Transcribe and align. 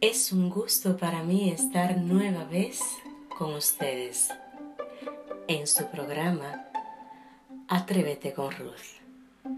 Es 0.00 0.32
un 0.32 0.48
gusto 0.48 0.96
para 0.96 1.22
mí 1.22 1.50
estar 1.50 1.98
nueva 1.98 2.44
vez 2.44 2.80
con 3.36 3.52
ustedes 3.52 4.30
en 5.46 5.66
su 5.66 5.88
programa 5.88 6.64
Atrévete 7.68 8.32
con 8.32 8.50
Ruth. 8.50 9.52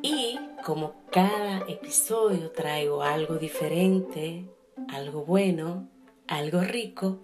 Y 0.00 0.38
como 0.64 0.94
cada 1.10 1.68
episodio 1.68 2.52
traigo 2.52 3.02
algo 3.02 3.34
diferente, 3.34 4.48
algo 4.86 5.24
bueno, 5.24 5.88
algo 6.28 6.60
rico, 6.60 7.18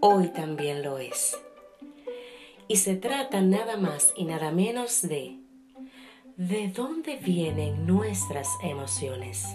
hoy 0.00 0.30
también 0.30 0.82
lo 0.82 0.98
es. 0.98 1.38
Y 2.66 2.78
se 2.78 2.96
trata 2.96 3.42
nada 3.42 3.76
más 3.76 4.12
y 4.16 4.24
nada 4.24 4.50
menos 4.50 5.02
de 5.02 5.38
¿de 6.36 6.66
dónde 6.66 7.14
vienen 7.14 7.86
nuestras 7.86 8.48
emociones? 8.60 9.46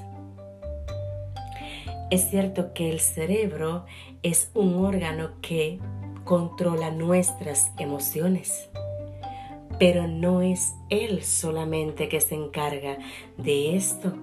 Es 2.10 2.32
cierto 2.32 2.74
que 2.74 2.90
el 2.90 3.00
cerebro 3.00 3.86
es 4.24 4.50
un 4.56 4.84
órgano 4.84 5.34
que 5.42 5.80
controla 6.24 6.90
nuestras 6.90 7.72
emociones, 7.78 8.68
pero 9.78 10.08
no 10.08 10.42
es 10.42 10.74
él 10.90 11.24
solamente 11.24 12.10
que 12.10 12.20
se 12.20 12.34
encarga 12.34 12.98
de 13.38 13.76
esto. 13.76 14.14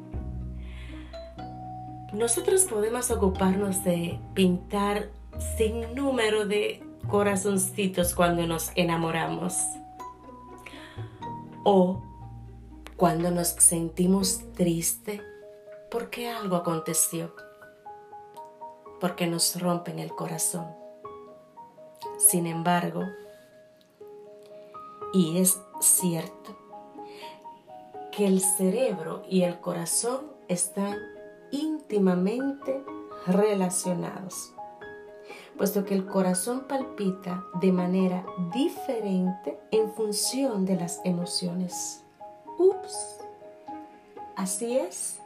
Nosotros 2.13 2.65
podemos 2.65 3.13
ocuparnos 3.13 3.85
de 3.85 4.19
pintar 4.35 5.11
sin 5.57 5.95
número 5.95 6.45
de 6.45 6.83
corazoncitos 7.07 8.17
cuando 8.17 8.49
nos 8.49 8.73
enamoramos 8.75 9.55
o 11.63 12.03
cuando 12.97 13.31
nos 13.31 13.49
sentimos 13.49 14.41
tristes 14.55 15.21
porque 15.89 16.29
algo 16.29 16.57
aconteció 16.57 17.46
porque 19.01 19.27
nos 19.27 19.61
rompen 19.61 19.99
el 19.99 20.15
corazón. 20.15 20.67
Sin 22.19 22.47
embargo, 22.47 23.03
y 25.13 25.39
es 25.39 25.59
cierto, 25.81 26.57
que 28.13 28.27
el 28.27 28.41
cerebro 28.41 29.23
y 29.29 29.43
el 29.43 29.61
corazón 29.61 30.33
están 30.49 30.97
íntimamente 31.51 32.83
relacionados, 33.27 34.53
puesto 35.57 35.85
que 35.85 35.95
el 35.95 36.07
corazón 36.07 36.65
palpita 36.67 37.45
de 37.61 37.73
manera 37.73 38.25
diferente 38.55 39.59
en 39.71 39.93
función 39.93 40.65
de 40.65 40.77
las 40.77 41.01
emociones. 41.05 42.03
Ups, 42.59 43.19
así 44.35 44.79
es 44.79 45.19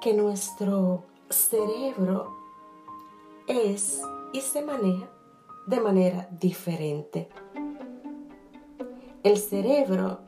que 0.00 0.14
nuestro 0.14 1.02
cerebro 1.30 2.36
es 3.46 4.00
y 4.32 4.40
se 4.40 4.62
maneja 4.62 5.08
de 5.66 5.80
manera 5.80 6.28
diferente. 6.30 7.28
El 9.22 9.36
cerebro 9.36 10.20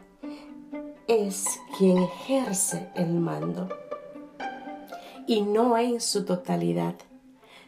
es 1.07 1.61
quien 1.77 1.99
ejerce 1.99 2.91
el 2.97 3.15
mando 3.15 3.69
y 5.27 5.43
no 5.43 5.77
en 5.79 6.01
su 6.01 6.25
totalidad, 6.25 6.97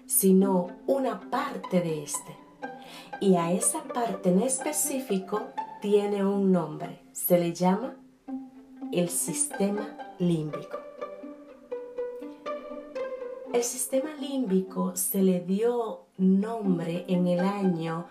sino 0.07 0.69
una 0.87 1.31
parte 1.31 1.81
de 1.81 2.03
este. 2.03 2.37
Y 3.21 3.37
a 3.37 3.53
esa 3.53 3.83
parte 3.83 4.31
en 4.31 4.43
específico 4.43 5.43
tiene 5.81 6.25
un 6.25 6.51
nombre, 6.51 7.01
se 7.13 7.39
le 7.39 7.53
llama 7.53 7.97
el 8.93 9.09
sistema 9.09 9.97
límbico. 10.19 10.90
El 13.53 13.65
sistema 13.65 14.15
límbico 14.15 14.95
se 14.95 15.23
le 15.23 15.41
dio 15.41 16.07
nombre 16.19 17.05
en 17.09 17.27
el 17.27 17.41
año 17.41 18.07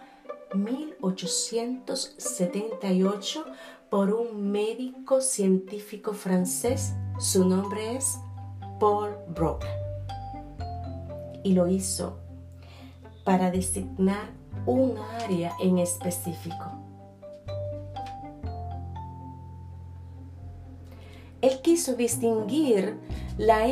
1878 0.54 3.46
por 3.90 4.14
un 4.14 4.52
médico 4.52 5.22
científico 5.22 6.12
francés. 6.12 6.92
Su 7.20 7.48
nombre 7.48 7.96
es 7.96 8.20
Paul 8.82 9.16
Broca. 9.30 9.70
Y 11.46 11.54
lo 11.54 11.70
hizo 11.70 12.20
para 13.24 13.50
designar 13.50 14.34
un 14.66 14.98
área 14.98 15.54
en 15.62 15.78
específico. 15.78 16.66
Él 21.42 21.62
quiso 21.62 21.96
distinguir 21.96 23.00
la 23.38 23.70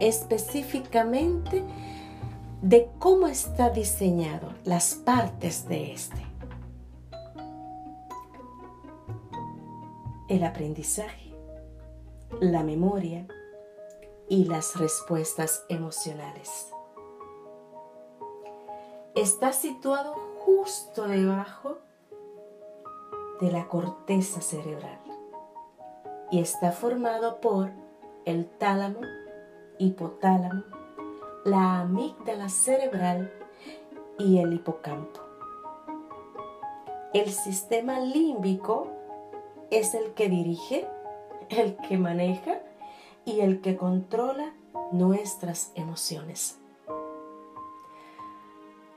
específicamente 0.00 1.62
de 2.62 2.90
cómo 2.98 3.26
está 3.26 3.70
diseñado, 3.70 4.52
las 4.64 4.94
partes 4.94 5.68
de 5.68 5.92
este. 5.92 6.24
El 10.28 10.44
aprendizaje, 10.44 11.34
la 12.40 12.62
memoria 12.62 13.26
y 14.28 14.44
las 14.44 14.76
respuestas 14.76 15.64
emocionales. 15.68 16.70
Está 19.14 19.52
situado 19.52 20.14
justo 20.40 21.06
debajo 21.06 21.78
de 23.40 23.52
la 23.52 23.68
corteza 23.68 24.40
cerebral 24.40 25.00
y 26.30 26.40
está 26.40 26.72
formado 26.72 27.40
por 27.40 27.70
el 28.24 28.46
tálamo, 28.46 29.00
hipotálamo, 29.78 30.62
la 31.44 31.80
amígdala 31.80 32.48
cerebral 32.48 33.32
y 34.18 34.38
el 34.38 34.54
hipocampo. 34.54 35.20
El 37.12 37.30
sistema 37.30 38.00
límbico 38.00 38.88
es 39.70 39.94
el 39.94 40.14
que 40.14 40.28
dirige, 40.28 40.86
el 41.48 41.76
que 41.76 41.98
maneja 41.98 42.60
y 43.24 43.40
el 43.40 43.60
que 43.60 43.76
controla 43.76 44.54
nuestras 44.92 45.72
emociones. 45.74 46.58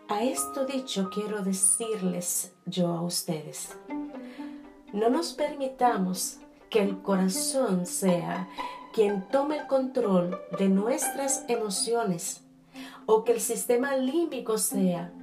A 0.10 0.24
esto 0.24 0.66
dicho 0.66 1.10
quiero 1.14 1.44
decirles 1.44 2.54
yo 2.66 2.88
a 2.88 3.02
ustedes, 3.02 3.78
no 4.94 5.10
nos 5.10 5.34
permitamos 5.34 6.40
que 6.70 6.82
el 6.82 7.02
corazón 7.02 7.86
sea 7.86 8.48
quien 8.98 9.22
tome 9.28 9.60
el 9.60 9.68
control 9.68 10.42
de 10.58 10.70
nuestras 10.70 11.46
emociones 11.50 12.42
o 13.06 13.24
que 13.24 13.34
el 13.34 13.42
sistema 13.42 13.96
límbico 13.96 14.58
sea, 14.58 15.14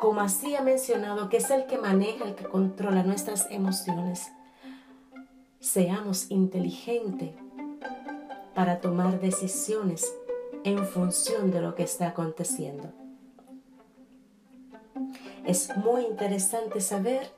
como 0.00 0.20
así 0.20 0.56
ha 0.56 0.62
mencionado, 0.62 1.28
que 1.28 1.36
es 1.36 1.48
el 1.50 1.66
que 1.66 1.78
maneja, 1.78 2.24
el 2.24 2.34
que 2.34 2.42
controla 2.42 3.04
nuestras 3.04 3.46
emociones. 3.52 4.32
Seamos 5.60 6.28
inteligentes 6.32 7.36
para 8.56 8.80
tomar 8.80 9.20
decisiones 9.20 10.12
en 10.64 10.84
función 10.84 11.52
de 11.52 11.60
lo 11.60 11.76
que 11.76 11.84
está 11.84 12.08
aconteciendo. 12.08 12.92
Es 15.46 15.68
muy 15.76 16.02
interesante 16.04 16.80
saber 16.80 17.30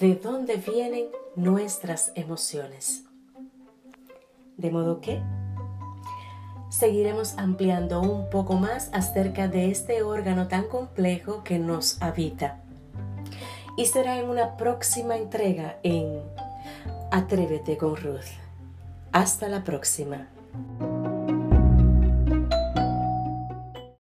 de 0.00 0.16
dónde 0.16 0.56
vienen 0.56 1.06
nuestras 1.36 2.10
emociones. 2.16 3.07
De 4.58 4.70
modo 4.70 5.00
que 5.00 5.22
seguiremos 6.68 7.38
ampliando 7.38 8.00
un 8.00 8.28
poco 8.28 8.54
más 8.54 8.90
acerca 8.92 9.48
de 9.48 9.70
este 9.70 10.02
órgano 10.02 10.48
tan 10.48 10.64
complejo 10.64 11.42
que 11.42 11.58
nos 11.58 12.02
habita. 12.02 12.60
Y 13.76 13.86
será 13.86 14.18
en 14.18 14.28
una 14.28 14.56
próxima 14.56 15.16
entrega 15.16 15.76
en 15.82 16.20
Atrévete 17.10 17.78
con 17.78 17.96
Ruth. 17.96 18.26
Hasta 19.12 19.48
la 19.48 19.64
próxima. 19.64 20.26